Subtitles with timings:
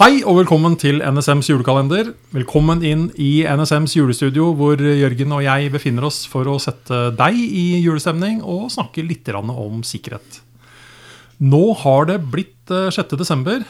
[0.00, 2.14] Hei og velkommen til NSMs julekalender.
[2.32, 7.36] Velkommen inn i NSMs julestudio, hvor Jørgen og jeg befinner oss for å sette deg
[7.36, 10.38] i julestemning og snakke litt om sikkerhet.
[11.44, 13.12] Nå har det blitt eh, 6.
[13.20, 13.68] desember.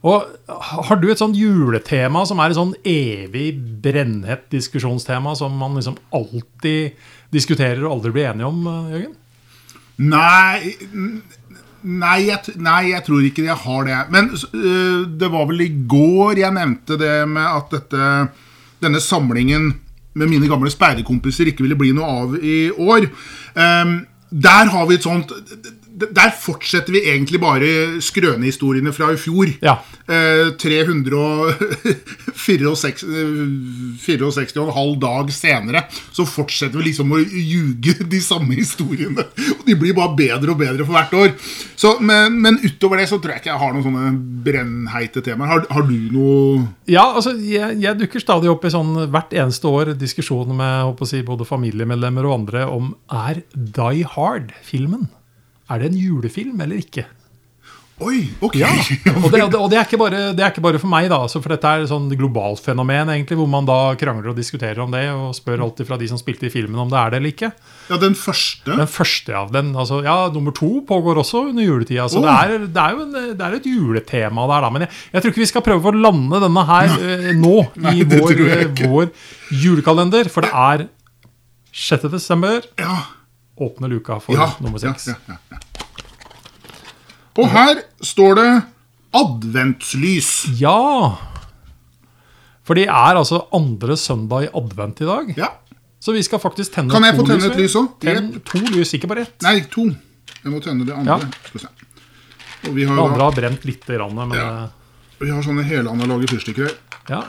[0.00, 3.50] Og har du et sånt juletema som er et sånn evig
[3.84, 6.96] brennhett diskusjonstema som man liksom alltid
[7.36, 9.18] diskuterer og aldri blir enige om, eh, Jørgen?
[10.08, 11.20] Nei
[11.86, 13.98] Nei jeg, nei, jeg tror ikke jeg har det.
[14.14, 18.12] Men uh, det var vel i går jeg nevnte det med at dette,
[18.82, 19.72] denne samlingen
[20.18, 23.06] med mine gamle speiderkompiser ikke ville bli noe av i år.
[23.54, 25.30] Um, der har vi et sånt
[25.98, 29.50] Der fortsetter vi egentlig bare skrønehistoriene fra i fjor.
[29.64, 29.78] Ja.
[30.08, 31.48] Eh, 364
[34.58, 35.82] og en halv dag senere
[36.14, 39.22] så fortsetter vi liksom å ljuge de samme historiene.
[39.58, 41.34] Og de blir bare bedre og bedre for hvert år.
[41.78, 44.06] Så, men, men utover det så tror jeg ikke jeg har noen sånne
[44.46, 45.52] brennheite temaer.
[45.52, 49.66] Har, har du noe Ja, altså, jeg, jeg dukker stadig opp i sånn hvert eneste
[49.70, 55.08] år diskusjoner med håper å si, både familiemedlemmer og andre om er Die Hard-filmen
[55.68, 57.06] Er det en julefilm eller ikke?
[57.98, 58.54] Oi, ok.
[58.60, 58.68] Ja,
[59.24, 61.16] og det, og det, er, ikke bare, det er ikke bare for meg, da.
[61.26, 64.78] Altså, for dette er et sånn globalt fenomen, egentlig, hvor man da krangler og diskuterer
[64.84, 67.18] om det, og spør alltid fra de som spilte i filmen om det er det
[67.18, 67.50] eller ikke.
[67.90, 68.70] Ja, den første.
[68.78, 72.06] Den første av den, altså, ja, nummer to pågår også under juletida.
[72.06, 72.38] Så det, Oh.
[72.46, 74.70] er, det er jo en, det er et juletema der, da.
[74.76, 77.96] Men jeg, jeg tror ikke vi skal prøve å lande denne her eh, nå Nei,
[77.98, 79.10] i det vår, eh, vår
[79.66, 80.30] julekalender.
[80.30, 80.86] For det er
[81.74, 82.06] 6.
[82.14, 82.62] desember.
[82.78, 83.00] Ja.
[83.60, 85.08] Åpne luka for Ja, nummer seks.
[85.08, 85.14] ja,
[85.50, 85.58] ja.
[87.38, 88.48] Og her står det
[89.14, 90.30] adventslys.
[90.60, 91.16] Ja.
[92.66, 95.30] For det er altså andre søndag i advent i dag.
[95.38, 95.52] Ja.
[96.00, 97.94] Så vi skal faktisk tenne Kan jeg to få tenne et lys også?
[98.02, 99.38] Tenn to lys, ikke bare ett.
[99.42, 99.86] Nei, to.
[100.44, 101.16] Jeg må tenne det andre.
[101.18, 101.30] Ja.
[101.48, 101.70] Skal vi se.
[102.68, 104.68] Og vi har, Det andre har brent litt, grann, men Ja.
[105.20, 106.74] vi har sånne helanaloge fyrstikker her.
[107.08, 107.22] ja.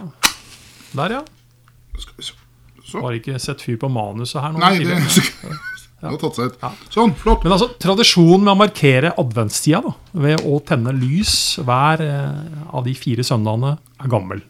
[0.94, 1.23] Der, ja.
[2.00, 2.34] Skal vi se.
[2.89, 3.01] Så.
[3.01, 4.57] Har ikke sett fyr på manuset her nå.
[4.59, 4.97] Nei, det
[5.99, 6.61] seg ut.
[6.93, 7.43] Sånn, flott.
[7.43, 9.95] Men altså, tradisjonen med å markere adventstida da,
[10.25, 11.33] ved å tenne lys
[11.65, 14.43] hver eh, av de fire søndagene, er gammel.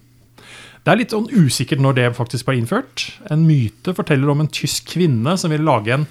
[0.85, 3.09] Det er litt sånn usikkert når det faktisk ble innført.
[3.33, 6.07] En myte forteller om en tysk kvinne som ville lage en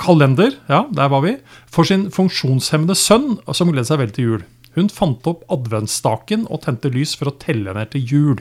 [0.00, 1.34] kalender ja, der var vi,
[1.68, 4.46] for sin funksjonshemmede sønn, som gledet seg veldig til jul.
[4.76, 8.38] Hun fant opp adventsstaken og tente lys for å telle ned til jul.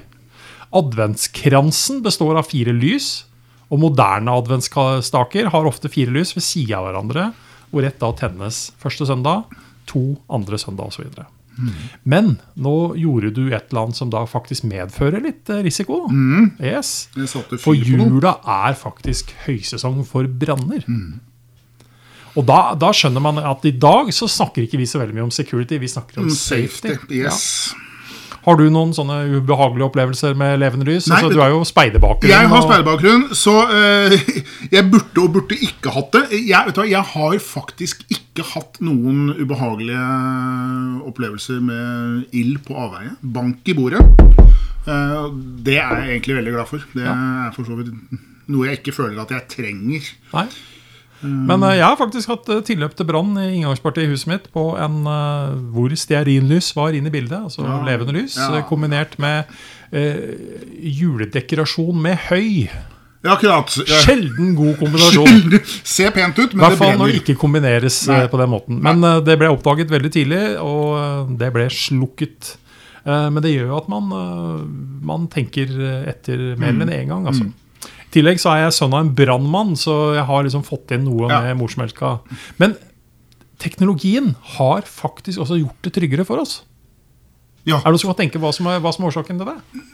[0.75, 3.25] Adventskransen består av fire lys,
[3.69, 7.27] og moderne adventsstaker har ofte fire lys ved sida av hverandre,
[7.69, 9.43] hvor ett da tennes første søndag,
[9.89, 11.05] to andre søndag osv.
[12.07, 16.05] Men nå gjorde du et eller annet som da faktisk medfører litt risiko.
[16.07, 16.51] risiko.
[16.63, 17.09] Yes.
[17.59, 20.85] For jula er faktisk høysesong for branner.
[22.37, 25.27] Og da, da skjønner man at i dag så snakker ikke vi så veldig mye
[25.27, 26.93] om security, vi snakker om Mm, safety.
[26.95, 27.21] Safety.
[27.25, 27.73] Yes.
[28.45, 31.09] Har du noen sånne ubehagelige opplevelser med levende lys?
[31.11, 32.31] Nei, altså, du er jo speiderbakgrunn.
[32.31, 34.15] Jeg har speiderbakgrunn, så uh,
[34.75, 36.23] jeg burde og burde ikke hatt det.
[36.37, 40.07] Jeg, vet du hva, jeg har faktisk ikke hatt noen ubehagelige
[41.09, 43.13] opplevelser med ild på avveie.
[43.21, 44.03] Bank i bordet.
[44.87, 45.29] Uh,
[45.65, 46.89] det er jeg egentlig veldig glad for.
[46.95, 47.93] Det er for så vidt
[48.49, 50.11] noe jeg ikke føler at jeg trenger.
[50.33, 50.49] Nei.
[51.21, 54.45] Men eh, jeg har faktisk hatt eh, tilløp til brann i inngangspartiet i huset mitt
[54.55, 57.41] på en eh, hvor stearinlys var inne i bildet.
[57.49, 57.81] Altså Ja.
[57.83, 58.37] levende lys.
[58.39, 58.61] Ja.
[58.69, 59.45] Kombinert med
[59.91, 60.37] eh,
[60.99, 62.69] juledekorasjon med høy.
[63.19, 63.73] Ja, akkurat.
[64.05, 65.59] Sjelden god kombinasjon.
[65.83, 67.11] Ser pent ut, I men hvert det fall når brenner.
[67.11, 68.21] det ikke kombineres Nei.
[68.31, 68.79] på den måten.
[68.85, 72.55] Men eh, det ble oppdaget veldig tidlig, og det ble slukket.
[73.09, 74.09] Men det gjør jo at man,
[75.07, 75.69] man tenker
[76.11, 76.81] etter mer Mm.
[76.83, 77.23] enn én gang.
[77.31, 77.47] Altså.
[78.09, 81.03] I tillegg så er jeg sønn av en brannmann, så jeg har liksom fått inn
[81.05, 81.41] noe Ja.
[81.45, 82.19] med morsmelka.
[82.57, 82.73] Men
[83.61, 86.63] teknologien har faktisk også gjort det tryggere for oss.
[87.67, 87.77] Ja.
[87.77, 89.85] Er det noen som kan tenke hva som er, hva som er årsaken til det?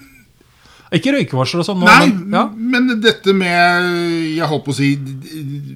[0.95, 2.43] Ikke røykevarsler og sånn, Nei, men ja.
[2.55, 4.91] men dette med Jeg holdt på å si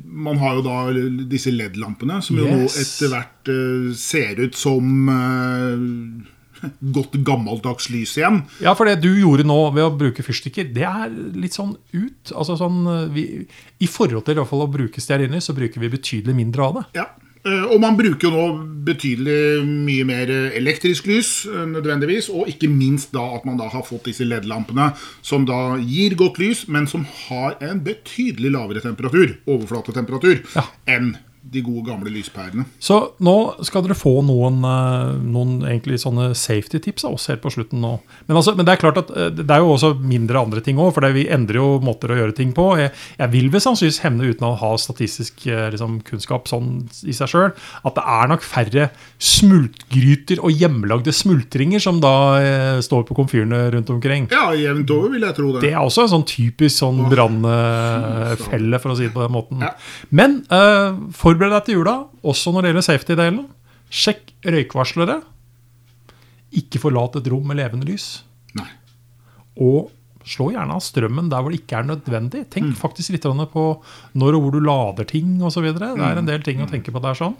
[0.06, 0.83] Man har jo da
[1.27, 6.30] disse LED-lampene, som jo nå etter hvert eh, ser ut som eh,
[6.97, 8.41] godt gammeldags lys igjen.
[8.63, 12.33] Ja, for det du gjorde nå ved å bruke fyrstikker, det er litt sånn ut.
[12.35, 12.83] Altså sånn,
[13.13, 13.45] vi,
[13.79, 16.85] I forhold til i fall å bruke stearinlys, så bruker vi betydelig mindre av det.
[17.01, 17.07] Ja.
[17.45, 18.45] Eh, Og man bruker jo nå
[18.83, 20.27] betydelig mye mer
[20.59, 22.27] elektrisk lys, eh, nødvendigvis.
[22.33, 24.89] Og ikke minst da at man da har fått disse LED-lampene,
[25.21, 30.65] som da gir godt lys, men som har en betydelig lavere temperatur, overflatetemperatur, Ja.
[30.88, 31.17] enn
[31.50, 32.66] de gode, gamle lyspærene.
[32.84, 33.36] Så nå
[33.66, 37.81] skal dere få noen, eh, noen egentlig sånne safety tips av oss helt på slutten
[37.81, 37.96] nå.
[38.28, 40.80] Men, altså, men det er klart at eh, det er jo også mindre andre ting
[40.81, 42.68] òg, for det, vi endrer jo måter å gjøre ting på.
[42.80, 46.69] Jeg, jeg vil vel sannsynligvis hevne, uten å ha statistisk eh, liksom, kunnskap sånn
[47.10, 52.78] i seg sjøl, at det er nok færre smultgryter og hjemmelagde smultringer som da eh,
[52.86, 54.30] står på komfyrene rundt omkring.
[54.34, 55.66] Ja, jevnt over, vil jeg tro det.
[55.66, 59.66] Det er også en sånn typisk sånn brannfelle, for å si det på den måten.
[59.66, 59.74] Ja.
[60.13, 61.00] Men eh,
[61.39, 61.94] forbered deg til jula,
[62.27, 63.45] også når det gjelder safety-delen.
[63.89, 65.15] Sjekk røykvarslere.
[66.59, 68.24] Ikke forlat et rom med levende lys.
[68.57, 68.68] Nei.
[69.63, 69.89] Og
[70.30, 72.44] slå gjerne av strømmen der hvor det ikke er nødvendig.
[72.51, 73.63] Tenk faktisk litt på
[74.19, 75.69] når og hvor du lader ting osv.
[75.71, 77.15] Det er en del ting å tenke på der.
[77.18, 77.38] sånn.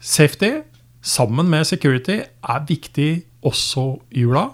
[0.00, 0.62] Safety
[1.02, 4.50] sammen med security er viktig også i jula.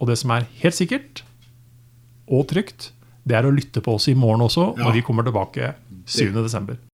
[0.00, 1.22] Og det som er helt sikkert
[2.26, 2.90] og trygt,
[3.24, 4.84] det er å lytte på oss i morgen også, Ja.
[4.84, 5.74] når vi kommer tilbake
[6.06, 6.93] 7.12.